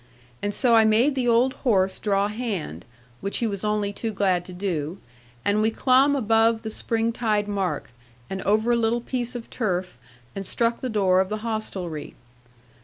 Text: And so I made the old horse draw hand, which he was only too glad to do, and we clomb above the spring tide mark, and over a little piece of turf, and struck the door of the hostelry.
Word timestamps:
And 0.41 0.51
so 0.51 0.73
I 0.73 0.83
made 0.83 1.13
the 1.13 1.27
old 1.27 1.53
horse 1.61 1.99
draw 1.99 2.27
hand, 2.27 2.85
which 3.19 3.37
he 3.37 3.45
was 3.45 3.63
only 3.63 3.93
too 3.93 4.11
glad 4.11 4.45
to 4.45 4.51
do, 4.51 4.97
and 5.45 5.61
we 5.61 5.69
clomb 5.69 6.15
above 6.15 6.63
the 6.63 6.71
spring 6.71 7.11
tide 7.13 7.47
mark, 7.47 7.91
and 8.27 8.41
over 8.41 8.71
a 8.71 8.75
little 8.75 9.01
piece 9.01 9.35
of 9.35 9.47
turf, 9.51 9.99
and 10.35 10.43
struck 10.43 10.79
the 10.79 10.89
door 10.89 11.21
of 11.21 11.29
the 11.29 11.43
hostelry. 11.45 12.15